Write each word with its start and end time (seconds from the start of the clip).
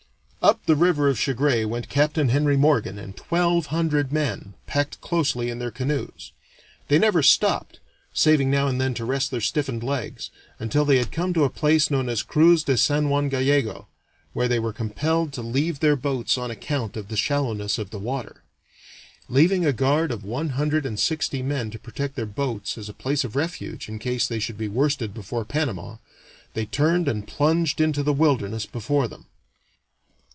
Up 0.43 0.65
the 0.65 0.75
river 0.75 1.07
of 1.07 1.19
Chagres 1.19 1.67
went 1.67 1.87
Capt. 1.87 2.15
Henry 2.15 2.57
Morgan 2.57 2.97
and 2.97 3.15
twelve 3.15 3.67
hundred 3.67 4.11
men, 4.11 4.55
packed 4.65 4.99
closely 4.99 5.51
in 5.51 5.59
their 5.59 5.69
canoes; 5.69 6.31
they 6.87 6.97
never 6.97 7.21
stopped, 7.21 7.79
saving 8.11 8.49
now 8.49 8.65
and 8.67 8.81
then 8.81 8.95
to 8.95 9.05
rest 9.05 9.29
their 9.29 9.39
stiffened 9.39 9.83
legs, 9.83 10.31
until 10.57 10.83
they 10.83 10.97
had 10.97 11.11
come 11.11 11.31
to 11.35 11.43
a 11.43 11.49
place 11.51 11.91
known 11.91 12.09
as 12.09 12.23
Cruz 12.23 12.63
de 12.63 12.75
San 12.75 13.09
Juan 13.09 13.29
Gallego, 13.29 13.87
where 14.33 14.47
they 14.47 14.57
were 14.57 14.73
compelled 14.73 15.31
to 15.33 15.43
leave 15.43 15.79
their 15.79 15.95
boats 15.95 16.39
on 16.39 16.49
account 16.49 16.97
of 16.97 17.09
the 17.09 17.15
shallowness 17.17 17.77
of 17.77 17.91
the 17.91 17.99
water. 17.99 18.41
Leaving 19.29 19.63
a 19.63 19.71
guard 19.71 20.11
of 20.11 20.23
one 20.25 20.49
hundred 20.49 20.87
and 20.87 20.99
sixty 20.99 21.43
men 21.43 21.69
to 21.69 21.77
protect 21.77 22.15
their 22.15 22.25
boats 22.25 22.79
as 22.79 22.89
a 22.89 22.93
place 22.93 23.23
of 23.23 23.35
refuge 23.35 23.87
in 23.87 23.99
case 23.99 24.27
they 24.27 24.39
should 24.39 24.57
be 24.57 24.67
worsted 24.67 25.13
before 25.13 25.45
Panama, 25.45 25.97
they 26.55 26.65
turned 26.65 27.07
and 27.07 27.27
plunged 27.27 27.79
into 27.79 28.01
the 28.01 28.11
wilderness 28.11 28.65
before 28.65 29.07
them. 29.07 29.27